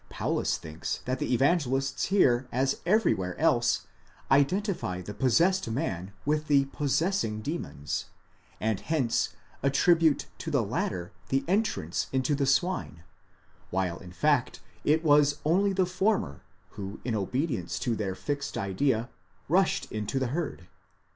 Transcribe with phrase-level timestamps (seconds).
[0.09, 3.85] Paulus thinks that the Evangelists here as everywhere else
[4.31, 8.05] identify the possessed men with the possessing demons,
[8.59, 13.03] and hence attribute to the latter the entrance into the swine,
[13.69, 16.41] while in fact it was only the former,
[16.71, 19.07] who, in obedience to their fixed idea,
[19.47, 20.67] rushed upon the herd."